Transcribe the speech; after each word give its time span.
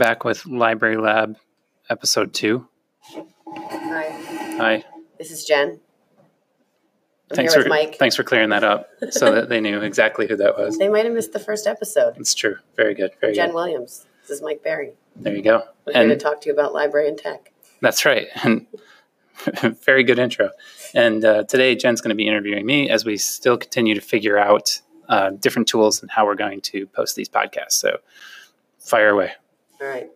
back 0.00 0.24
with 0.24 0.46
Library 0.46 0.96
Lab 0.96 1.36
episode 1.90 2.32
two. 2.32 2.66
Hi, 3.12 4.08
Hi. 4.56 4.84
this 5.18 5.30
is 5.30 5.44
Jen. 5.44 5.78
I'm 7.30 7.36
Thanks 7.36 7.54
for 7.54 7.68
Mike. 7.68 7.96
thanks 7.98 8.16
for 8.16 8.24
clearing 8.24 8.48
that 8.48 8.64
up 8.64 8.88
so 9.10 9.34
that 9.34 9.50
they 9.50 9.60
knew 9.60 9.82
exactly 9.82 10.26
who 10.26 10.36
that 10.36 10.56
was. 10.56 10.78
They 10.78 10.88
might 10.88 11.04
have 11.04 11.12
missed 11.12 11.34
the 11.34 11.38
first 11.38 11.66
episode. 11.66 12.16
It's 12.16 12.32
true. 12.32 12.56
Very 12.76 12.94
good. 12.94 13.10
Very 13.20 13.34
Jen 13.34 13.48
good. 13.50 13.54
Williams. 13.56 14.06
This 14.22 14.30
is 14.38 14.42
Mike 14.42 14.62
Barry. 14.64 14.94
There 15.16 15.36
you 15.36 15.42
go. 15.42 15.64
We're 15.86 15.92
here 15.92 16.08
to 16.08 16.16
talk 16.16 16.40
to 16.40 16.48
you 16.48 16.54
about 16.54 16.72
library 16.72 17.06
and 17.08 17.18
tech. 17.18 17.52
that's 17.82 18.06
right. 18.06 18.26
And 18.42 18.66
very 19.84 20.02
good 20.02 20.18
intro. 20.18 20.48
And 20.94 21.22
uh, 21.26 21.44
today 21.44 21.74
Jen's 21.76 22.00
going 22.00 22.08
to 22.08 22.14
be 22.14 22.26
interviewing 22.26 22.64
me 22.64 22.88
as 22.88 23.04
we 23.04 23.18
still 23.18 23.58
continue 23.58 23.94
to 23.94 24.00
figure 24.00 24.38
out 24.38 24.80
uh, 25.10 25.28
different 25.30 25.68
tools 25.68 26.00
and 26.00 26.10
how 26.10 26.24
we're 26.24 26.36
going 26.36 26.62
to 26.62 26.86
post 26.86 27.16
these 27.16 27.28
podcasts. 27.28 27.72
So 27.72 27.98
fire 28.78 29.10
away. 29.10 29.32
All 29.80 29.88
right. 29.88 30.10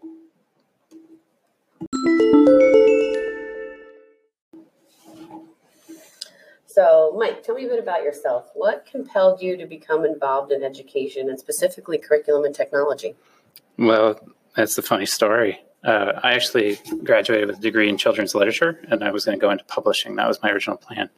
So, 6.66 7.14
Mike, 7.16 7.42
tell 7.42 7.54
me 7.54 7.64
a 7.64 7.68
bit 7.68 7.78
about 7.78 8.02
yourself. 8.02 8.50
What 8.54 8.84
compelled 8.84 9.40
you 9.40 9.56
to 9.56 9.64
become 9.64 10.04
involved 10.04 10.52
in 10.52 10.62
education 10.62 11.30
and 11.30 11.38
specifically 11.38 11.98
curriculum 11.98 12.44
and 12.44 12.54
technology? 12.54 13.14
Well, 13.78 14.20
that's 14.56 14.76
a 14.76 14.82
funny 14.82 15.06
story. 15.06 15.60
Uh, 15.84 16.20
I 16.22 16.32
actually 16.32 16.78
graduated 17.02 17.46
with 17.46 17.58
a 17.58 17.62
degree 17.62 17.88
in 17.88 17.96
children's 17.96 18.34
literature, 18.34 18.80
and 18.90 19.04
I 19.04 19.12
was 19.12 19.24
going 19.24 19.38
to 19.38 19.40
go 19.40 19.50
into 19.50 19.64
publishing. 19.64 20.16
That 20.16 20.26
was 20.26 20.42
my 20.42 20.50
original 20.50 20.76
plan. 20.76 21.10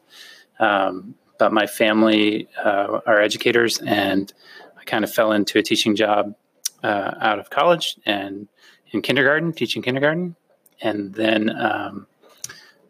Um, 0.59 1.15
but 1.39 1.51
my 1.51 1.67
family 1.67 2.47
uh, 2.63 2.99
are 3.05 3.19
educators, 3.19 3.79
and 3.79 4.31
I 4.79 4.83
kind 4.83 5.03
of 5.03 5.11
fell 5.11 5.31
into 5.31 5.57
a 5.57 5.63
teaching 5.63 5.95
job 5.95 6.35
uh, 6.83 7.15
out 7.19 7.39
of 7.39 7.49
college 7.49 7.97
and 8.05 8.47
in 8.91 9.01
kindergarten, 9.01 9.51
teaching 9.53 9.81
kindergarten, 9.81 10.35
and 10.81 11.13
then 11.13 11.49
um, 11.49 12.07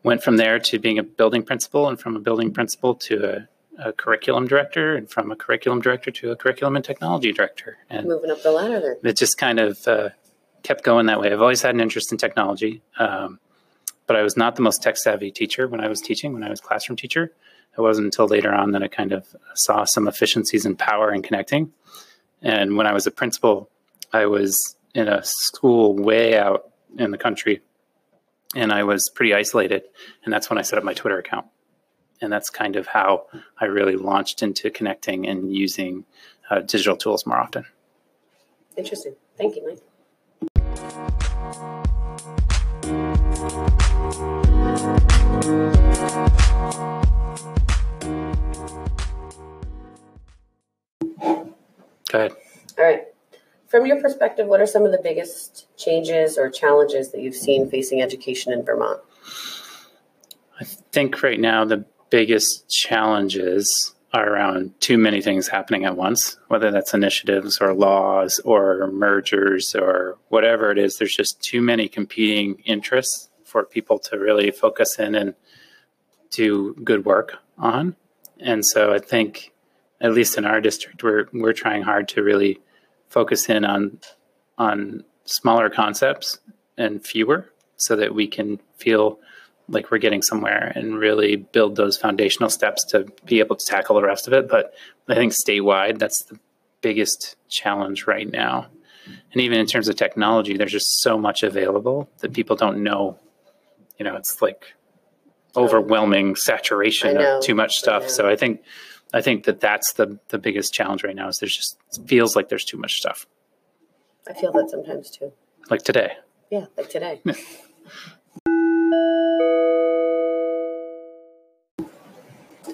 went 0.04 0.24
from 0.24 0.38
there 0.38 0.60
to 0.60 0.80
being 0.80 1.00
a 1.00 1.04
building 1.04 1.44
principal, 1.44 1.88
and 1.88 2.00
from 2.00 2.16
a 2.16 2.20
building 2.20 2.54
principal 2.54 2.94
to 2.96 3.48
a, 3.80 3.90
a 3.90 3.94
curriculum 3.94 4.48
director, 4.48 4.96
and 4.96 5.10
from 5.10 5.32
a 5.32 5.36
curriculum 5.36 5.82
director 5.82 6.12
to 6.12 6.32
a 6.32 6.36
curriculum 6.36 6.76
and 6.76 6.86
technology 6.86 7.32
director. 7.32 7.78
And 7.90 8.08
Moving 8.08 8.30
up 8.32 8.44
the 8.44 8.52
ladder 8.52 8.80
then. 8.80 8.98
it 9.04 9.18
just 9.18 9.38
kind 9.38 9.60
of 9.60 9.88
uh, 9.88 10.10
kept 10.64 10.84
going 10.84 11.08
that 11.08 11.20
way. 11.20 11.32
I've 11.32 11.42
always 11.42 11.62
had 11.62 11.74
an 11.74 11.82
interest 11.82 12.12
in 12.12 12.18
technology, 12.18 12.82
um, 13.00 13.40
but 14.06 14.16
I 14.16 14.22
was 14.22 14.38
not 14.38 14.56
the 14.56 14.62
most 14.62 14.84
tech 14.84 14.98
savvy 14.98 15.32
teacher 15.32 15.68
when 15.68 15.82
I 15.82 15.88
was 15.88 16.02
teaching, 16.02 16.34
when 16.34 16.44
I 16.44 16.50
was 16.50 16.62
classroom 16.62 16.96
teacher. 16.96 17.34
It 17.78 17.82
wasn't 17.82 18.06
until 18.06 18.28
later 18.28 18.54
on 18.54 18.72
that 18.72 18.82
I 18.84 18.88
kind 18.88 19.12
of 19.12 19.36
saw 19.54 19.84
some 19.84 20.08
efficiencies 20.08 20.66
in 20.66 20.76
power 20.76 21.10
and 21.10 21.24
connecting. 21.24 21.72
And 22.42 22.76
when 22.76 22.88
I 22.88 22.94
was 22.94 23.06
a 23.06 23.12
principal, 23.12 23.70
I 24.14 24.26
was 24.26 24.76
in 24.94 25.08
a 25.08 25.22
school 25.24 25.96
way 25.96 26.38
out 26.38 26.72
in 26.98 27.12
the 27.12 27.18
country 27.18 27.62
and 28.56 28.72
I 28.72 28.84
was 28.84 29.10
pretty 29.10 29.34
isolated. 29.34 29.84
And 30.24 30.34
that's 30.34 30.50
when 30.50 30.58
I 30.58 30.62
set 30.62 30.80
up 30.80 30.84
my 30.84 30.94
Twitter 30.94 31.20
account. 31.20 31.48
And 32.22 32.32
that's 32.32 32.50
kind 32.50 32.76
of 32.76 32.88
how 32.88 33.28
I 33.60 33.66
really 33.66 33.96
launched 33.96 34.42
into 34.42 34.72
connecting 34.72 35.28
and 35.28 35.54
using 35.54 36.06
uh, 36.50 36.62
digital 36.62 36.98
tools 36.98 37.26
more 37.26 37.38
often. 37.38 37.66
Interesting. 38.76 39.16
Thank 39.38 39.56
you, 39.56 39.68
Mike. 39.68 39.82
Go 52.10 52.20
ahead. 52.20 52.32
All 52.78 52.86
right. 52.86 53.07
From 53.68 53.86
your 53.86 54.02
perspective, 54.02 54.48
what 54.48 54.62
are 54.62 54.66
some 54.66 54.86
of 54.86 54.92
the 54.92 55.02
biggest 55.02 55.68
changes 55.78 56.38
or 56.38 56.50
challenges 56.50 57.12
that 57.12 57.22
you've 57.22 57.36
seen 57.36 57.70
facing 57.70 58.02
education 58.02 58.54
in 58.54 58.64
Vermont? 58.64 59.02
I 60.60 60.64
think 60.64 61.22
right 61.22 61.40
now 61.40 61.66
the 61.66 61.86
biggest 62.10 62.70
challenges 62.70 63.94
are 64.14 64.30
around 64.30 64.80
too 64.80 64.98
many 64.98 65.22
things 65.22 65.50
happening 65.50 65.84
at 65.84 65.98
once, 65.98 66.38
whether 66.48 66.72
that's 66.72 66.94
initiatives 66.94 67.60
or 67.60 67.74
laws 67.74 68.40
or 68.46 68.88
mergers 68.88 69.76
or 69.76 70.18
whatever 70.30 70.72
it 70.72 70.78
is. 70.78 70.96
There's 70.96 71.16
just 71.16 71.42
too 71.42 71.62
many 71.62 71.90
competing 71.90 72.56
interests 72.66 73.30
for 73.44 73.66
people 73.66 74.00
to 74.00 74.18
really 74.18 74.50
focus 74.52 74.98
in 74.98 75.14
and 75.14 75.36
do 76.32 76.74
good 76.84 77.06
work 77.06 77.38
on. 77.58 77.96
And 78.40 78.66
so 78.66 78.94
I 78.94 79.00
think, 79.00 79.52
at 80.00 80.14
least 80.14 80.38
in 80.38 80.46
our 80.46 80.62
district, 80.62 81.04
we're 81.04 81.28
we're 81.34 81.54
trying 81.54 81.82
hard 81.82 82.08
to 82.10 82.24
really 82.24 82.62
focus 83.10 83.50
in 83.50 83.66
on 83.66 84.00
on 84.58 85.04
smaller 85.26 85.70
concepts 85.70 86.40
and 86.78 87.06
fewer, 87.06 87.52
so 87.78 87.96
that 87.96 88.14
we 88.14 88.28
can 88.28 88.60
feel 88.78 89.20
like 89.70 89.92
we're 89.92 89.98
getting 89.98 90.22
somewhere 90.22 90.72
and 90.76 90.98
really 90.98 91.36
build 91.36 91.76
those 91.76 91.98
foundational 91.98 92.50
steps 92.50 92.86
to 92.86 93.06
be 93.26 93.40
able 93.40 93.56
to 93.56 93.66
tackle 93.66 93.96
the 93.96 94.02
rest 94.02 94.28
of 94.28 94.34
it. 94.34 94.48
But 94.48 94.74
I 95.08 95.16
think 95.16 95.34
statewide, 95.34 96.00
that's 96.00 96.24
the 96.24 96.40
biggest 96.82 97.36
challenge 97.50 98.08
right 98.08 98.32
now. 98.32 98.68
And 99.32 99.42
even 99.42 99.60
in 99.60 99.66
terms 99.66 99.90
of 99.90 99.96
technology, 99.96 100.56
there's 100.58 100.72
just 100.72 101.02
so 101.02 101.18
much 101.18 101.44
available 101.44 102.10
that 102.20 102.34
people 102.34 102.56
don't 102.56 102.84
know. 102.84 103.20
You 104.00 104.06
know, 104.06 104.16
it's 104.16 104.42
like 104.42 104.74
overwhelming 105.56 106.36
saturation 106.36 107.18
of 107.18 107.44
too 107.44 107.56
much 107.56 107.76
stuff. 107.76 108.10
So 108.10 108.28
I 108.30 108.36
think, 108.36 108.62
I 109.14 109.22
think 109.22 109.46
that 109.46 109.60
that's 109.60 109.94
the 109.94 110.20
the 110.30 110.38
biggest 110.38 110.74
challenge 110.74 111.04
right 111.04 111.16
now. 111.16 111.28
Is 111.30 111.40
there's 111.40 111.56
just 111.56 111.78
it 111.98 112.08
feels 112.08 112.36
like 112.36 112.50
there's 112.50 112.66
too 112.66 112.78
much 112.78 112.94
stuff. 112.94 113.26
I 114.30 114.34
feel 114.34 114.52
that 114.54 114.70
sometimes 114.70 115.10
too. 115.10 115.32
Like 115.70 115.84
today, 115.84 116.14
Yeah, 116.52 116.66
like 116.78 116.90
today. 116.90 117.22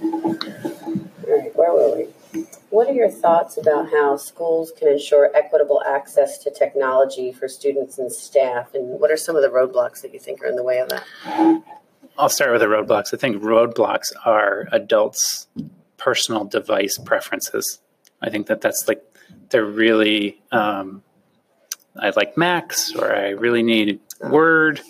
All 0.03 1.39
right, 1.39 1.55
where 1.55 1.71
were 1.73 1.95
we? 1.97 2.43
What 2.69 2.87
are 2.87 2.93
your 2.93 3.09
thoughts 3.09 3.57
about 3.57 3.89
how 3.91 4.17
schools 4.17 4.71
can 4.77 4.87
ensure 4.87 5.29
equitable 5.35 5.83
access 5.85 6.37
to 6.39 6.51
technology 6.51 7.31
for 7.31 7.47
students 7.47 7.99
and 7.99 8.11
staff? 8.11 8.73
And 8.73 8.99
what 8.99 9.11
are 9.11 9.17
some 9.17 9.35
of 9.35 9.43
the 9.43 9.49
roadblocks 9.49 10.01
that 10.01 10.13
you 10.13 10.19
think 10.19 10.41
are 10.43 10.47
in 10.47 10.55
the 10.55 10.63
way 10.63 10.79
of 10.79 10.89
that? 10.89 11.03
I'll 12.17 12.29
start 12.29 12.51
with 12.51 12.61
the 12.61 12.67
roadblocks. 12.67 13.13
I 13.13 13.17
think 13.17 13.41
roadblocks 13.41 14.11
are 14.25 14.67
adults' 14.71 15.47
personal 16.03 16.43
device 16.45 16.97
preferences. 16.97 17.79
I 18.21 18.29
think 18.29 18.47
that 18.47 18.61
that's 18.61 18.87
like 18.87 19.01
they're 19.49 19.65
really. 19.65 20.41
Um, 20.51 21.03
I 21.95 22.11
like 22.15 22.37
Macs, 22.37 22.95
or 22.95 23.15
I 23.15 23.29
really 23.29 23.61
need 23.63 23.99
Word, 24.19 24.81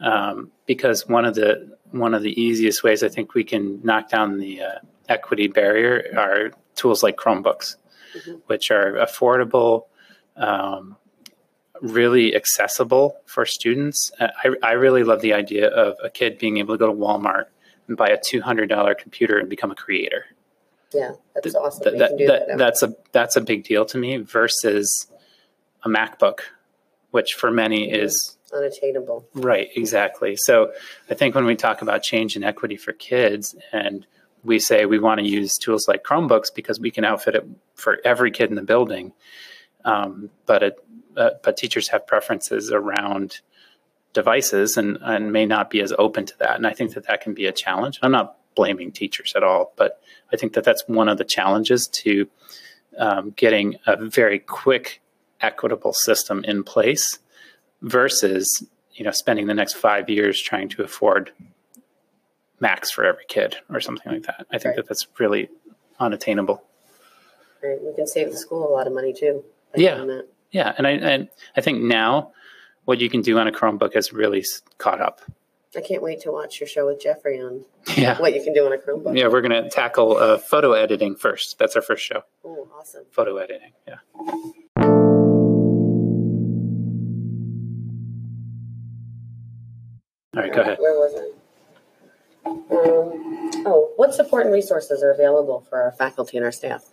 um, 0.00 0.50
because 0.66 1.06
one 1.08 1.24
of 1.24 1.34
the 1.34 1.76
one 1.90 2.14
of 2.14 2.22
the 2.22 2.40
easiest 2.40 2.82
ways 2.82 3.02
I 3.02 3.08
think 3.08 3.34
we 3.34 3.44
can 3.44 3.80
knock 3.84 4.08
down 4.08 4.38
the 4.38 4.62
uh, 4.62 4.78
equity 5.08 5.48
barrier 5.48 6.04
are 6.16 6.50
tools 6.74 7.02
like 7.02 7.16
Chromebooks, 7.16 7.76
Mhm. 8.16 8.40
which 8.46 8.70
are 8.70 8.92
affordable. 8.94 9.86
Um, 10.36 10.96
really 11.82 12.34
accessible 12.34 13.16
for 13.26 13.44
students. 13.44 14.10
I, 14.18 14.54
I 14.62 14.72
really 14.72 15.04
love 15.04 15.20
the 15.20 15.34
idea 15.34 15.68
of 15.68 15.96
a 16.02 16.08
kid 16.08 16.38
being 16.38 16.56
able 16.56 16.72
to 16.74 16.78
go 16.78 16.86
to 16.86 16.92
Walmart 16.92 17.46
and 17.86 17.98
buy 17.98 18.08
a 18.08 18.18
$200 18.18 18.94
computer 18.96 19.38
and 19.38 19.48
become 19.50 19.70
a 19.70 19.74
creator. 19.74 20.24
Yeah, 20.92 21.12
that's 21.34 21.54
awesome. 21.54 21.84
That- 21.84 21.98
that- 21.98 22.18
that- 22.26 22.48
that. 22.48 22.58
that's 22.58 22.82
a 22.82 22.94
that's 23.12 23.36
a 23.36 23.40
big 23.40 23.64
deal 23.64 23.84
to 23.86 23.98
me 23.98 24.18
versus 24.18 25.06
a 25.84 25.88
MacBook, 25.88 26.40
which 27.10 27.34
for 27.34 27.50
many 27.50 27.90
is 27.90 28.36
unattainable. 28.52 29.26
right 29.34 29.68
exactly. 29.74 30.36
So 30.36 30.72
I 31.10 31.14
think 31.14 31.34
when 31.34 31.44
we 31.46 31.56
talk 31.56 31.82
about 31.82 32.02
change 32.02 32.36
and 32.36 32.44
equity 32.44 32.76
for 32.76 32.92
kids 32.92 33.54
and 33.72 34.06
we 34.44 34.58
say 34.60 34.86
we 34.86 34.98
want 35.00 35.18
to 35.20 35.26
use 35.26 35.56
tools 35.58 35.88
like 35.88 36.04
Chromebooks 36.04 36.54
because 36.54 36.78
we 36.78 36.90
can 36.92 37.04
outfit 37.04 37.34
it 37.34 37.44
for 37.74 37.98
every 38.04 38.30
kid 38.30 38.48
in 38.50 38.54
the 38.54 38.62
building, 38.62 39.12
um, 39.84 40.30
but 40.46 40.62
it, 40.62 40.76
uh, 41.16 41.30
but 41.42 41.56
teachers 41.56 41.88
have 41.88 42.06
preferences 42.06 42.70
around 42.70 43.40
devices 44.12 44.76
and, 44.76 44.98
and 45.02 45.32
may 45.32 45.44
not 45.46 45.68
be 45.68 45.80
as 45.80 45.92
open 45.98 46.24
to 46.26 46.38
that. 46.38 46.54
And 46.56 46.66
I 46.66 46.72
think 46.72 46.94
that 46.94 47.06
that 47.08 47.20
can 47.20 47.34
be 47.34 47.46
a 47.46 47.52
challenge. 47.52 47.98
I'm 48.02 48.12
not 48.12 48.36
blaming 48.56 48.90
teachers 48.90 49.32
at 49.36 49.44
all, 49.44 49.72
but 49.76 50.00
I 50.32 50.36
think 50.36 50.54
that 50.54 50.64
that's 50.64 50.82
one 50.88 51.08
of 51.08 51.18
the 51.18 51.24
challenges 51.24 51.86
to 51.88 52.26
um, 52.98 53.30
getting 53.36 53.76
a 53.86 53.96
very 54.04 54.40
quick, 54.40 55.00
equitable 55.40 55.92
system 55.92 56.42
in 56.44 56.64
place 56.64 57.18
versus 57.82 58.66
you 58.94 59.04
know 59.04 59.10
spending 59.12 59.46
the 59.46 59.54
next 59.54 59.74
five 59.74 60.08
years 60.10 60.40
trying 60.40 60.68
to 60.70 60.82
afford 60.82 61.30
Macs 62.58 62.90
for 62.90 63.04
every 63.04 63.24
kid 63.28 63.56
or 63.70 63.80
something 63.80 64.10
like 64.12 64.22
that. 64.24 64.46
I 64.50 64.58
think 64.58 64.64
Right. 64.64 64.76
that 64.76 64.88
that's 64.88 65.06
really 65.18 65.48
unattainable. 66.00 66.62
Right? 67.62 67.78
We 67.82 67.94
can 67.94 68.06
save 68.06 68.30
the 68.30 68.36
school 68.38 68.66
a 68.68 68.72
lot 68.72 68.86
of 68.86 68.92
money 68.94 69.12
too. 69.12 69.44
Yeah. 69.76 70.20
Yeah, 70.52 70.72
and 70.78 70.86
I 70.86 70.90
and 70.92 71.28
I 71.56 71.60
think 71.60 71.82
now 71.82 72.32
what 72.86 72.98
you 73.00 73.10
can 73.10 73.20
do 73.20 73.36
on 73.38 73.46
a 73.48 73.52
Chromebook 73.52 73.92
has 73.94 74.12
really 74.12 74.42
caught 74.78 75.00
up. 75.00 75.20
I 75.74 75.80
can't 75.80 76.02
wait 76.02 76.20
to 76.20 76.30
watch 76.30 76.60
your 76.60 76.68
show 76.68 76.86
with 76.86 77.00
Jeffrey 77.02 77.40
on 77.40 77.64
yeah. 77.96 78.18
what 78.18 78.34
you 78.34 78.42
can 78.42 78.52
do 78.52 78.64
on 78.66 78.72
a 78.72 78.76
Chromebook. 78.76 79.18
Yeah, 79.18 79.28
we're 79.28 79.42
going 79.42 79.62
to 79.62 79.68
tackle 79.68 80.16
uh, 80.16 80.38
photo 80.38 80.72
editing 80.72 81.16
first. 81.16 81.58
That's 81.58 81.76
our 81.76 81.82
first 81.82 82.04
show. 82.04 82.22
Oh, 82.44 82.68
awesome. 82.78 83.04
Photo 83.10 83.36
editing, 83.36 83.72
yeah. 83.86 83.96
All 90.36 90.42
right, 90.42 90.52
go 90.52 90.60
ahead. 90.60 90.78
Where 90.78 90.94
was 90.94 91.14
it? 91.14 91.34
Um, 92.46 93.66
oh, 93.66 93.92
what 93.96 94.14
support 94.14 94.44
and 94.44 94.54
resources 94.54 95.02
are 95.02 95.10
available 95.10 95.66
for 95.68 95.82
our 95.82 95.92
faculty 95.92 96.36
and 96.36 96.44
our 96.44 96.52
staff? 96.52 96.84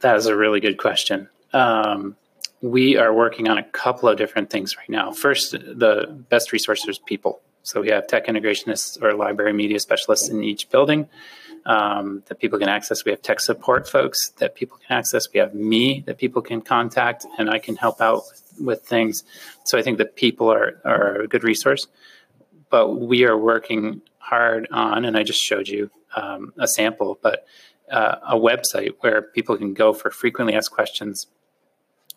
That 0.00 0.16
is 0.16 0.26
a 0.26 0.36
really 0.36 0.60
good 0.60 0.78
question. 0.78 1.28
Um, 1.52 2.16
we 2.60 2.96
are 2.96 3.12
working 3.12 3.48
on 3.48 3.58
a 3.58 3.62
couple 3.62 4.08
of 4.08 4.18
different 4.18 4.50
things 4.50 4.76
right 4.76 4.88
now. 4.88 5.12
First, 5.12 5.52
the 5.52 6.06
best 6.28 6.52
resource 6.52 6.86
is 6.88 6.98
people. 6.98 7.40
So 7.62 7.80
we 7.80 7.88
have 7.90 8.06
tech 8.06 8.26
integrationists 8.26 9.00
or 9.02 9.14
library 9.14 9.52
media 9.52 9.78
specialists 9.78 10.28
in 10.28 10.42
each 10.42 10.70
building 10.70 11.08
um, 11.66 12.22
that 12.26 12.40
people 12.40 12.58
can 12.58 12.68
access. 12.68 13.04
We 13.04 13.12
have 13.12 13.22
tech 13.22 13.40
support 13.40 13.88
folks 13.88 14.30
that 14.38 14.54
people 14.54 14.78
can 14.78 14.96
access. 14.96 15.30
We 15.32 15.40
have 15.40 15.54
me 15.54 16.02
that 16.06 16.18
people 16.18 16.42
can 16.42 16.62
contact, 16.62 17.26
and 17.38 17.50
I 17.50 17.58
can 17.58 17.76
help 17.76 18.00
out 18.00 18.22
with, 18.30 18.54
with 18.60 18.82
things. 18.82 19.22
So 19.64 19.78
I 19.78 19.82
think 19.82 19.98
that 19.98 20.16
people 20.16 20.50
are, 20.50 20.80
are 20.84 21.22
a 21.22 21.28
good 21.28 21.44
resource. 21.44 21.86
But 22.70 22.96
we 22.96 23.24
are 23.24 23.36
working 23.36 24.02
hard 24.18 24.68
on, 24.72 25.04
and 25.04 25.16
I 25.16 25.22
just 25.22 25.40
showed 25.40 25.68
you 25.68 25.90
um, 26.16 26.52
a 26.58 26.66
sample, 26.66 27.18
but 27.22 27.46
uh, 27.90 28.16
a 28.28 28.36
website 28.36 28.94
where 29.00 29.22
people 29.22 29.56
can 29.56 29.74
go 29.74 29.92
for 29.92 30.10
frequently 30.10 30.54
asked 30.54 30.70
questions, 30.70 31.26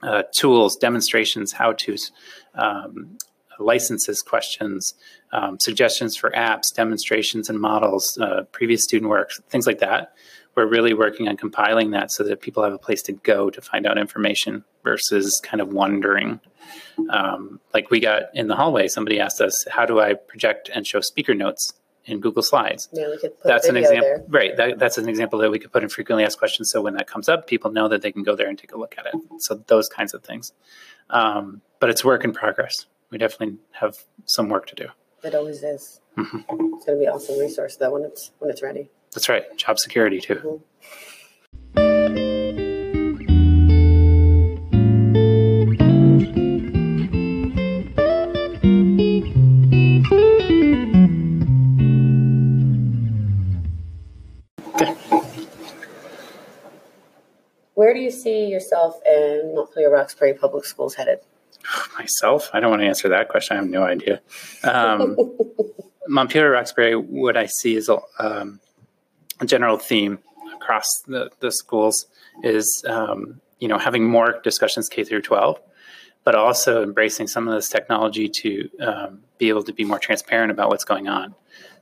uh, 0.03 0.24
tools, 0.33 0.75
demonstrations, 0.75 1.53
how 1.53 1.74
to's, 1.74 2.12
um, 2.56 3.18
licenses 3.59 4.21
questions, 4.21 4.95
um, 5.31 5.57
suggestions 5.59 6.15
for 6.15 6.31
apps, 6.31 6.74
demonstrations 6.74 7.50
and 7.50 7.59
models, 7.59 8.18
uh, 8.19 8.44
previous 8.51 8.83
student 8.83 9.09
work, 9.09 9.31
things 9.50 9.68
like 9.68 9.80
that. 9.80 10.13
We're 10.56 10.68
really 10.68 10.94
working 10.94 11.30
on 11.30 11.38
compiling 11.38 11.92
that 11.92 12.12
so 12.12 12.24
that 12.24 12.42
people 12.42 12.63
have 12.63 12.74
a 12.74 12.77
place 12.77 13.01
to 13.03 13.13
go 13.13 13.50
to 13.50 13.62
find 13.62 13.86
out 13.86 13.98
information 13.98 14.65
versus 14.83 15.39
kind 15.44 15.62
of 15.62 15.71
wondering. 15.71 16.42
Um, 17.09 17.62
like 17.74 17.89
we 17.89 18.01
got 18.01 18.24
in 18.33 18.48
the 18.48 18.56
hallway, 18.56 18.88
somebody 18.88 19.19
asked 19.19 19.39
us, 19.39 19.65
How 19.69 19.86
do 19.86 20.01
I 20.01 20.13
project 20.13 20.69
and 20.74 20.86
show 20.86 21.00
speaker 21.00 21.33
notes? 21.33 21.74
In 22.06 22.19
Google 22.19 22.44
Slides. 22.44 22.89
Yeah, 22.92 23.09
we 23.09 23.18
could 23.18 23.38
put 23.39 23.48
that's 23.48 23.68
an 23.68 23.77
example, 23.77 24.01
there. 24.01 24.25
right? 24.27 24.57
That, 24.57 24.80
that's 24.80 24.98
an 24.98 25.07
example 25.07 25.39
that 25.39 25.51
we 25.51 25.59
could 25.59 25.71
put 25.71 25.83
in 25.83 25.89
frequently 25.89 26.24
asked 26.24 26.39
questions. 26.39 26.71
So 26.71 26.81
when 26.81 26.95
that 26.95 27.07
comes 27.07 27.30
up, 27.30 27.48
people 27.48 27.71
know 27.71 27.88
that 27.88 28.01
they 28.01 28.12
can 28.12 28.24
go 28.24 28.36
there 28.36 28.48
and 28.50 28.57
take 28.57 28.74
a 28.74 28.77
look 28.77 28.95
at 28.98 29.06
it. 29.06 29.13
So 29.39 29.56
those 29.68 29.88
kinds 29.88 30.13
of 30.13 30.24
things. 30.24 30.53
Um, 31.09 31.62
but 31.80 31.89
it's 31.89 32.03
work 32.03 32.24
in 32.24 32.33
progress. 32.33 32.86
We 33.09 33.18
definitely 33.18 33.57
have 33.71 33.98
some 34.25 34.50
work 34.50 34.68
to 34.68 34.75
do. 34.75 34.88
It 35.24 35.36
always 35.36 35.62
is. 35.63 36.00
Mhm. 36.18 36.44
It's 36.50 36.86
going 36.86 36.86
to 36.86 36.95
be 36.98 37.06
an 37.06 37.13
awesome 37.13 37.38
resource 37.39 37.75
though 37.77 37.92
when 37.92 38.03
it's 38.03 38.31
when 38.39 38.50
it's 38.50 38.62
ready. 38.63 38.89
That's 39.13 39.30
right. 39.30 39.44
Job 39.57 39.77
security 39.77 40.19
too. 40.19 40.36
Where 40.36 40.59
yourself 58.81 59.01
in 59.05 59.55
Montpelier 59.55 59.91
Roxbury 59.91 60.33
Public 60.33 60.65
Schools 60.65 60.95
headed? 60.95 61.19
Myself, 61.97 62.49
I 62.53 62.59
don't 62.59 62.69
want 62.69 62.81
to 62.81 62.87
answer 62.87 63.09
that 63.09 63.29
question. 63.29 63.57
I 63.57 63.59
have 63.61 63.69
no 63.69 63.83
idea. 63.83 64.21
Um, 64.63 65.17
Montpelier 66.07 66.51
Roxbury, 66.51 66.95
what 66.95 67.37
I 67.37 67.45
see 67.45 67.75
is 67.75 67.89
a, 67.89 67.99
um, 68.19 68.59
a 69.39 69.45
general 69.45 69.77
theme 69.77 70.19
across 70.53 70.85
the, 71.07 71.31
the 71.39 71.51
schools 71.51 72.05
is 72.43 72.83
um, 72.87 73.41
you 73.59 73.67
know 73.67 73.77
having 73.77 74.07
more 74.07 74.39
discussions 74.43 74.89
K 74.89 75.03
through 75.03 75.21
12, 75.21 75.59
but 76.23 76.35
also 76.35 76.83
embracing 76.83 77.27
some 77.27 77.47
of 77.47 77.53
this 77.53 77.69
technology 77.69 78.27
to 78.29 78.69
um, 78.79 79.21
be 79.37 79.49
able 79.49 79.63
to 79.63 79.73
be 79.73 79.85
more 79.85 79.99
transparent 79.99 80.51
about 80.51 80.69
what's 80.69 80.83
going 80.83 81.07
on. 81.07 81.35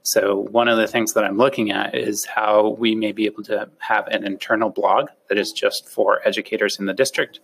So 0.03 0.47
one 0.51 0.67
of 0.67 0.77
the 0.77 0.87
things 0.87 1.13
that 1.13 1.23
I'm 1.23 1.37
looking 1.37 1.71
at 1.71 1.93
is 1.95 2.25
how 2.25 2.69
we 2.79 2.95
may 2.95 3.11
be 3.11 3.25
able 3.25 3.43
to 3.43 3.69
have 3.79 4.07
an 4.07 4.25
internal 4.25 4.69
blog 4.69 5.09
that 5.27 5.37
is 5.37 5.51
just 5.51 5.87
for 5.89 6.25
educators 6.25 6.79
in 6.79 6.85
the 6.85 6.93
district 6.93 7.39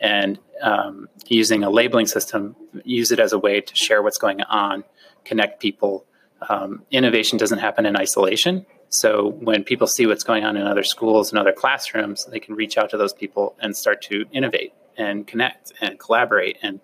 and 0.00 0.38
um, 0.62 1.08
using 1.26 1.62
a 1.62 1.70
labeling 1.70 2.06
system, 2.06 2.56
use 2.84 3.12
it 3.12 3.20
as 3.20 3.32
a 3.32 3.38
way 3.38 3.60
to 3.60 3.76
share 3.76 4.02
what's 4.02 4.18
going 4.18 4.40
on, 4.42 4.82
connect 5.24 5.60
people. 5.60 6.06
Um, 6.48 6.84
innovation 6.90 7.38
doesn't 7.38 7.58
happen 7.58 7.84
in 7.84 7.96
isolation. 7.96 8.64
So 8.88 9.28
when 9.28 9.62
people 9.62 9.86
see 9.86 10.06
what's 10.06 10.24
going 10.24 10.44
on 10.44 10.56
in 10.56 10.66
other 10.66 10.82
schools 10.82 11.30
and 11.30 11.38
other 11.38 11.52
classrooms, 11.52 12.24
they 12.26 12.40
can 12.40 12.54
reach 12.54 12.78
out 12.78 12.90
to 12.90 12.96
those 12.96 13.12
people 13.12 13.54
and 13.60 13.76
start 13.76 14.02
to 14.02 14.24
innovate 14.32 14.72
and 14.96 15.26
connect 15.26 15.72
and 15.80 15.98
collaborate. 15.98 16.58
And 16.62 16.80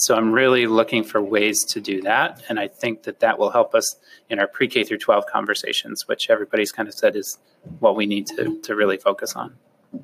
so 0.00 0.14
I'm 0.14 0.32
really 0.32 0.66
looking 0.66 1.04
for 1.04 1.20
ways 1.20 1.62
to 1.64 1.80
do 1.80 2.00
that. 2.02 2.42
And 2.48 2.58
I 2.58 2.68
think 2.68 3.02
that 3.02 3.20
that 3.20 3.38
will 3.38 3.50
help 3.50 3.74
us 3.74 3.96
in 4.30 4.38
our 4.38 4.46
pre 4.46 4.66
K 4.66 4.82
through 4.82 4.96
12 4.96 5.26
conversations, 5.26 6.08
which 6.08 6.30
everybody's 6.30 6.72
kind 6.72 6.88
of 6.88 6.94
said 6.94 7.16
is 7.16 7.38
what 7.80 7.96
we 7.96 8.06
need 8.06 8.26
to, 8.28 8.58
to 8.62 8.74
really 8.74 8.96
focus 8.96 9.36
on. 9.36 9.56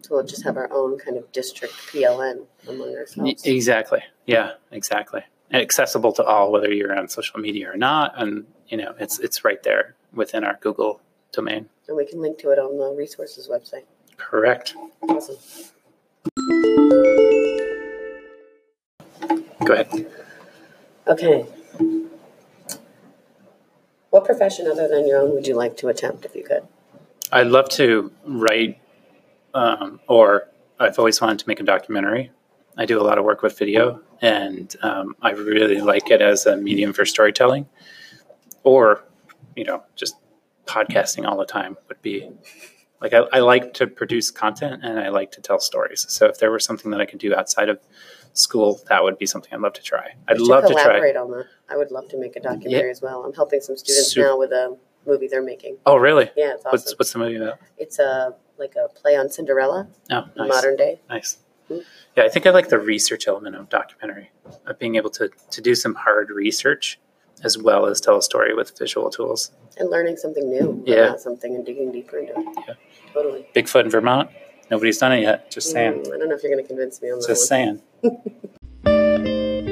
So 0.03 0.17
we'll 0.17 0.27
just 0.27 0.45
have 0.45 0.59
our 0.59 0.71
own 0.71 0.99
kind 0.99 1.17
of 1.17 1.33
district 1.33 1.73
PLN 1.91 2.45
among 2.69 2.95
ourselves. 2.95 3.43
Exactly. 3.47 4.01
Yeah, 4.27 4.53
exactly. 4.71 5.23
And 5.51 5.63
accessible 5.63 6.13
to 6.13 6.25
all, 6.25 6.53
whether 6.53 6.71
you're 6.71 6.95
on 6.95 7.09
social 7.09 7.41
media 7.41 7.73
or 7.73 7.77
not. 7.79 8.21
And, 8.21 8.45
you 8.69 8.77
know, 8.77 8.95
it's, 9.01 9.19
it's 9.19 9.47
right 9.47 9.63
there 9.63 9.95
within 10.13 10.45
our 10.45 10.59
Google 10.61 11.01
domain. 11.33 11.71
And 11.89 11.97
we 11.97 12.05
can 12.05 12.21
link 12.21 12.37
to 12.41 12.51
it 12.51 12.59
on 12.59 12.77
the 12.77 12.95
resources 12.95 13.49
website. 13.49 13.85
Correct. 14.19 14.75
Awesome. 15.09 15.37
Go 19.65 19.73
ahead. 19.73 20.07
Okay. 21.07 21.47
What 24.11 24.25
profession 24.25 24.67
other 24.67 24.89
than 24.89 25.07
your 25.07 25.21
own 25.21 25.35
would 25.35 25.47
you 25.47 25.55
like 25.55 25.77
to 25.79 25.89
attempt 25.89 26.25
if 26.25 26.35
you 26.35 26.43
could? 26.43 26.67
I'd 27.33 27.49
love 27.49 27.69
to 27.71 28.13
write, 28.25 28.81
um, 29.55 30.01
or 30.09 30.49
I've 30.79 30.99
always 30.99 31.21
wanted 31.21 31.39
to 31.41 31.49
make 31.49 31.61
a 31.61 31.65
documentary. 31.65 32.31
I 32.77 32.87
do 32.87 33.01
a 33.01 33.05
lot 33.05 33.19
of 33.19 33.25
work 33.25 33.43
with 33.43 33.59
video, 33.59 34.01
and 34.21 34.75
um, 34.83 35.17
I 35.23 35.31
really 35.31 35.81
like 35.81 36.11
it 36.11 36.21
as 36.21 36.47
a 36.47 36.57
medium 36.57 36.93
for 36.93 37.05
storytelling. 37.05 37.67
Or, 38.63 39.05
you 39.55 39.65
know, 39.65 39.83
just 39.97 40.17
podcasting 40.67 41.27
all 41.27 41.39
the 41.39 41.47
time 41.47 41.77
would 41.89 42.03
be 42.03 42.31
like 43.01 43.13
I, 43.13 43.19
I 43.33 43.39
like 43.41 43.75
to 43.75 43.87
produce 43.87 44.31
content 44.31 44.85
and 44.85 44.99
I 44.99 45.09
like 45.09 45.33
to 45.33 45.41
tell 45.41 45.59
stories. 45.61 46.07
So 46.09 46.27
if 46.27 46.39
there 46.39 46.51
was 46.51 46.65
something 46.65 46.91
that 46.93 47.01
I 47.01 47.07
could 47.07 47.19
do 47.19 47.35
outside 47.35 47.69
of 47.69 47.79
school, 48.33 48.81
that 48.89 49.03
would 49.03 49.19
be 49.19 49.27
something 49.27 49.53
I'd 49.53 49.61
love 49.61 49.75
to 49.75 49.83
try. 49.83 50.15
I'd 50.29 50.39
love 50.41 50.67
to 50.67 50.73
try. 50.73 50.83
collaborate 50.83 51.17
on 51.17 51.31
that. 51.33 51.47
I 51.69 51.77
would 51.77 51.91
love 51.91 52.09
to 52.09 52.19
make 52.19 52.37
a 52.37 52.41
documentary 52.41 52.91
as 52.91 53.03
well. 53.03 53.25
I'm 53.25 53.33
helping 53.35 53.61
some 53.61 53.77
students 53.77 54.13
Super. 54.13 54.29
now 54.29 54.39
with 54.39 54.53
a 54.53 54.77
movie 55.07 55.29
they're 55.29 55.43
making. 55.43 55.79
Oh, 55.87 55.97
really? 55.97 56.31
Yeah, 56.37 56.55
it's 56.55 56.65
awesome. 56.65 56.71
What's 56.73 56.99
what's 56.99 57.13
the 57.13 57.19
movie 57.19 57.37
about? 57.37 57.59
It's 57.79 57.99
a 57.99 58.35
like 58.59 58.75
a 58.77 58.89
play 58.89 59.17
on 59.17 59.29
Cinderella, 59.29 59.89
Oh, 60.11 60.25
nice. 60.37 60.49
modern 60.49 60.77
day. 60.77 61.01
Nice. 61.11 61.39
Mm. 61.71 61.83
Yeah, 62.17 62.25
I 62.25 62.29
think 62.29 62.47
I 62.47 62.51
like 62.51 62.69
the 62.69 62.79
research 62.79 63.29
element 63.29 63.57
of 63.57 63.69
documentary, 63.69 64.31
of 64.67 64.79
being 64.79 64.95
able 64.97 65.11
to, 65.11 65.31
to 65.51 65.61
do 65.61 65.75
some 65.75 65.95
hard 65.95 66.31
research 66.31 66.99
as 67.45 67.59
well 67.59 67.87
as 67.87 68.01
tell 68.01 68.17
a 68.17 68.23
story 68.23 68.55
with 68.55 68.77
visual 68.79 69.11
tools. 69.11 69.51
and 69.79 69.91
learning 69.91 70.17
something 70.17 70.49
new 70.49 70.83
Yeah. 70.87 71.09
about 71.09 71.21
something 71.21 71.55
and 71.55 71.65
digging 71.67 71.93
deeper 71.93 72.17
into 72.19 72.33
it. 72.33 72.47
Yeah. 72.67 72.75
Totally. 73.13 73.47
Bigfoot 73.55 73.85
in 73.85 73.91
Vermont, 73.91 74.31
nobody's 74.71 74.97
done 74.97 75.13
it 75.13 75.21
yet. 75.21 75.51
Just 75.51 75.71
saying. 75.71 76.03
Mm, 76.05 76.15
I 76.15 76.19
don't 76.19 76.29
know 76.31 76.35
if 76.35 76.43
you're 76.43 76.51
going 76.53 76.65
to 76.65 76.69
convince 76.69 77.03
me 77.03 77.11
on 77.11 77.21
that 77.21 77.27
Just 77.29 77.51
one. 77.51 77.81
saying. 78.03 78.47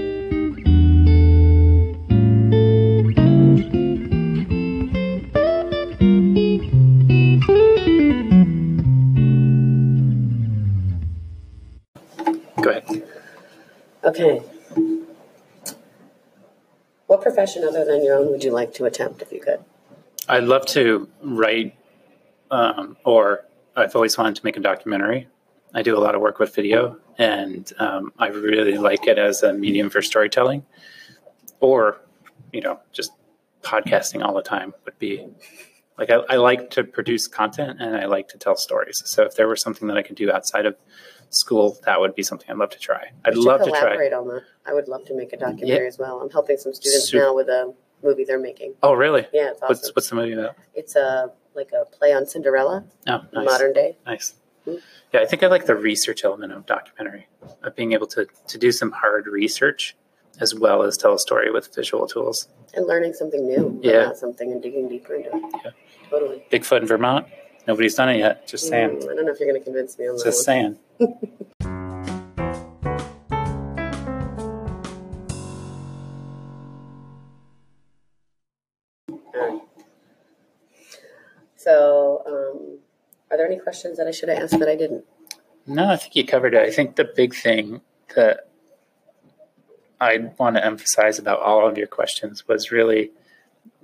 Go 12.63 12.71
ahead. 12.71 13.03
Okay. 14.05 14.43
Profession 17.35 17.65
other 17.65 17.85
than 17.85 18.05
your 18.05 18.17
own 18.17 18.31
would 18.31 18.45
you 18.45 18.53
like 18.53 18.73
to 18.75 18.85
attempt 18.85 19.21
if 19.21 19.33
you 19.33 19.41
could? 19.41 19.59
I'd 20.29 20.45
love 20.45 20.67
to 20.67 21.09
write, 21.21 21.77
um, 22.53 22.97
or 23.05 23.45
I've 23.75 23.97
always 23.97 24.17
wanted 24.17 24.37
to 24.37 24.45
make 24.45 24.57
a 24.57 24.61
documentary. 24.61 25.27
I 25.75 25.83
do 25.83 25.99
a 25.99 25.99
lot 25.99 26.15
of 26.15 26.21
work 26.21 26.39
with 26.39 26.55
video, 26.55 26.97
and 27.19 27.73
um, 27.81 28.13
I 28.21 28.29
really 28.29 28.79
like 28.79 29.09
it 29.09 29.19
as 29.19 29.43
a 29.43 29.53
medium 29.53 29.91
for 29.91 30.01
storytelling. 30.01 30.65
Or, 31.59 32.01
you 32.53 32.61
know, 32.61 32.79
just 32.93 33.11
podcasting 33.63 34.25
all 34.25 34.35
the 34.35 34.43
time 34.43 34.73
would 34.85 34.97
be 35.01 35.27
like 35.99 36.11
I, 36.11 36.21
I 36.29 36.37
like 36.37 36.71
to 36.71 36.85
produce 36.85 37.27
content 37.27 37.81
and 37.81 37.97
I 37.97 38.05
like 38.05 38.29
to 38.29 38.39
tell 38.39 38.55
stories. 38.57 39.03
So 39.07 39.25
if 39.25 39.35
there 39.35 39.49
was 39.49 39.61
something 39.61 39.89
that 39.89 39.97
I 39.97 40.03
could 40.03 40.15
do 40.15 40.31
outside 40.31 40.67
of 40.67 40.77
school, 41.31 41.79
that 41.87 42.01
would 42.01 42.15
be 42.15 42.23
something 42.23 42.49
I'd 42.51 42.57
love 42.57 42.71
to 42.71 42.79
try. 42.79 43.11
I'd 43.25 43.37
love 43.37 43.63
to 43.65 43.71
try. 43.71 43.81
collaborate 43.81 44.13
on 44.13 44.29
that. 44.29 44.43
I 44.67 44.73
would 44.73 44.89
love 44.89 45.05
to 45.07 45.15
make 45.15 45.33
a 45.33 45.37
documentary 45.37 45.87
as 45.87 45.99
well. 45.99 46.21
I'm 46.21 46.31
helping 46.31 46.57
some 46.57 46.73
students 46.75 47.09
Super. 47.11 47.25
now 47.25 47.35
with 47.35 47.49
a 47.49 47.75
movie 48.03 48.25
they're 48.25 48.39
making. 48.39 48.75
Oh, 48.83 48.93
really? 48.95 49.27
Yeah, 49.33 49.51
it's 49.51 49.63
awesome. 49.63 49.69
What's 49.69 49.95
what's 49.97 50.09
the 50.11 50.17
movie 50.17 50.33
about? 50.33 50.57
It's 50.75 50.97
a 50.97 51.31
like 51.55 51.71
a 51.73 51.85
play 51.85 52.13
on 52.13 52.27
Cinderella, 52.27 52.85
Oh, 53.07 53.23
nice. 53.33 53.45
modern 53.45 53.73
day. 53.73 53.97
Nice. 54.07 54.35
Mm. 54.67 54.81
Yeah, 55.13 55.21
I 55.21 55.27
think 55.27 55.43
I 55.43 55.47
like 55.47 55.67
the 55.67 55.77
research 55.77 56.25
element 56.25 56.53
of 56.53 56.67
documentary, 56.67 57.29
of 57.63 57.77
being 57.77 57.93
able 57.93 58.07
to, 58.09 58.27
to 58.49 58.59
do 58.59 58.73
some 58.73 58.91
hard 58.91 59.27
research 59.27 59.95
as 60.41 60.53
well 60.55 60.83
as 60.83 60.97
tell 60.97 61.15
a 61.15 61.19
story 61.19 61.53
with 61.53 61.73
visual 61.75 62.09
tools. 62.09 62.49
And 62.75 62.87
learning 62.89 63.13
something 63.13 63.47
new 63.47 63.79
Yeah. 63.83 64.03
about 64.05 64.17
something 64.17 64.51
and 64.51 64.61
digging 64.61 64.89
deeper 64.89 65.15
into 65.15 65.29
it. 65.29 65.43
Yeah. 65.65 65.71
Totally. 66.11 66.45
Bigfoot 66.51 66.81
in 66.81 66.87
Vermont. 66.89 67.27
Nobody's 67.69 67.95
done 67.95 68.09
it 68.09 68.19
yet. 68.19 68.49
Just 68.49 68.67
saying. 68.67 68.91
Mm, 68.91 69.13
I 69.13 69.15
don't 69.15 69.27
know 69.27 69.33
if 69.33 69.39
you're 69.39 69.49
going 69.49 69.61
to 69.61 69.65
convince 69.65 69.97
me 69.99 70.09
on 70.09 70.17
that 70.17 70.25
Just 70.25 70.45
saying. 70.45 70.77
So, 81.65 82.23
um, 82.27 82.79
are 83.31 83.39
there 83.39 83.47
any 83.47 83.59
questions 83.59 83.97
that 83.97 84.07
I 84.07 84.11
should 84.11 84.29
have 84.29 84.37
asked 84.37 84.59
that 84.59 84.69
I 84.69 84.77
didn't? 84.77 85.07
No, 85.67 85.89
I 85.89 85.97
think 85.97 86.15
you 86.15 86.27
covered 86.27 86.53
it. 86.53 86.61
I 86.61 86.71
think 86.71 86.97
the 86.97 87.11
big 87.17 87.35
thing 87.35 87.81
that 88.15 88.51
I 89.99 90.31
want 90.39 90.57
to 90.57 90.65
emphasize 90.65 91.19
about 91.19 91.41
all 91.41 91.67
of 91.67 91.79
your 91.79 91.87
questions 91.87 92.47
was 92.47 92.71
really, 92.71 93.13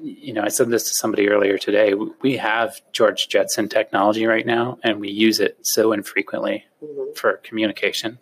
you 0.02 0.32
know, 0.32 0.42
I 0.42 0.48
said 0.48 0.70
this 0.70 0.84
to 0.84 0.94
somebody 0.94 1.28
earlier 1.28 1.58
today. 1.58 1.92
We 2.22 2.36
have 2.38 2.80
George 2.92 3.28
Jetson 3.28 3.68
technology 3.68 4.26
right 4.26 4.46
now, 4.46 4.78
and 4.82 5.00
we 5.00 5.10
use 5.10 5.40
it 5.40 5.58
so 5.62 5.92
infrequently 5.92 6.64
Mhm. 6.82 7.16
for 7.16 7.34
communication 7.38 8.18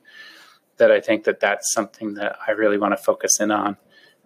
that 0.78 0.90
I 0.90 1.00
think 1.00 1.24
that 1.24 1.40
that's 1.40 1.72
something 1.72 2.14
that 2.14 2.36
I 2.46 2.52
really 2.52 2.78
want 2.78 2.96
to 2.96 3.02
focus 3.02 3.40
in 3.40 3.50
on 3.50 3.76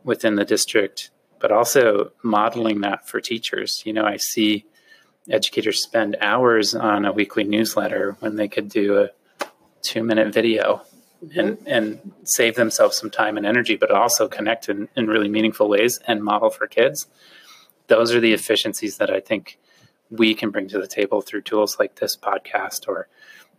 within 0.04 0.36
the 0.36 0.44
district, 0.44 1.10
but 1.40 1.52
also 1.52 2.12
modeling 2.22 2.80
that 2.82 3.08
for 3.08 3.20
teachers. 3.20 3.82
You 3.84 3.92
know, 3.92 4.04
I 4.04 4.16
see 4.16 4.66
educators 5.30 5.82
spend 5.82 6.16
hours 6.20 6.74
on 6.74 7.04
a 7.04 7.12
weekly 7.12 7.44
newsletter 7.44 8.16
when 8.20 8.36
they 8.36 8.48
could 8.48 8.68
do 8.68 8.98
a 8.98 9.10
two 9.82 10.02
minute 10.02 10.32
video 10.32 10.82
and, 11.22 11.58
mm-hmm. 11.58 11.66
and 11.66 12.12
save 12.24 12.56
themselves 12.56 12.96
some 12.96 13.10
time 13.10 13.36
and 13.36 13.46
energy, 13.46 13.76
but 13.76 13.90
also 13.90 14.28
connect 14.28 14.68
in, 14.68 14.88
in 14.96 15.06
really 15.06 15.28
meaningful 15.28 15.68
ways 15.68 16.00
and 16.06 16.22
model 16.22 16.50
for 16.50 16.66
kids. 16.66 17.06
Those 17.86 18.12
are 18.12 18.20
the 18.20 18.32
efficiencies 18.32 18.98
that 18.98 19.10
I 19.10 19.20
think 19.20 19.58
we 20.10 20.34
can 20.34 20.50
bring 20.50 20.68
to 20.68 20.78
the 20.78 20.86
table 20.86 21.22
through 21.22 21.42
tools 21.42 21.78
like 21.78 21.96
this 21.96 22.16
podcast 22.16 22.86
or 22.86 23.08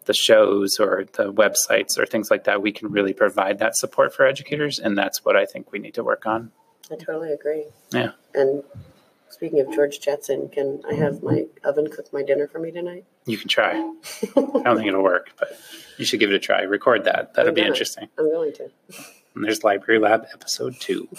the 0.05 0.13
shows 0.13 0.79
or 0.79 1.05
the 1.13 1.31
websites 1.31 1.97
or 1.97 2.05
things 2.05 2.29
like 2.29 2.43
that. 2.43 2.61
We 2.61 2.71
can 2.71 2.89
really 2.91 3.13
provide 3.13 3.59
that 3.59 3.75
support 3.75 4.13
for 4.13 4.25
educators, 4.25 4.79
and 4.79 4.97
that's 4.97 5.23
what 5.23 5.35
I 5.35 5.45
think 5.45 5.71
we 5.71 5.79
need 5.79 5.93
to 5.95 6.03
work 6.03 6.25
on. 6.25 6.51
I 6.91 6.95
totally 6.95 7.31
agree. 7.31 7.65
Yeah. 7.91 8.11
And 8.33 8.63
speaking 9.43 9.59
of 9.59 9.73
George 9.73 9.99
Jetson, 9.99 10.47
can 10.47 10.81
I 10.89 10.93
have 10.93 11.21
my 11.21 11.43
oven 11.65 11.89
cook 11.89 12.13
my 12.13 12.23
dinner 12.23 12.47
for 12.47 12.59
me 12.59 12.71
tonight? 12.71 13.03
You 13.25 13.37
can 13.37 13.49
try. 13.49 13.71
I 13.73 14.29
don't 14.35 14.77
think 14.77 14.87
it'll 14.87 15.03
work, 15.03 15.31
but 15.37 15.59
you 15.97 16.05
should 16.05 16.21
give 16.21 16.31
it 16.31 16.35
a 16.35 16.39
try. 16.39 16.61
Record 16.61 17.03
that. 17.03 17.33
That'll 17.33 17.49
I'm 17.49 17.55
be 17.55 17.59
gonna. 17.59 17.71
interesting. 17.73 18.07
I'm 18.17 18.31
going 18.31 18.53
to. 18.53 18.69
And 19.35 19.43
there's 19.43 19.61
Library 19.65 19.99
Lab 19.99 20.27
episode 20.33 20.79
two. 20.79 21.09